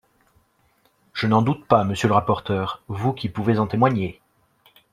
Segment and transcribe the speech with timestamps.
[1.13, 4.19] Je n’en doute pas, monsieur le rapporteur, vous qui pouvez en témoigner.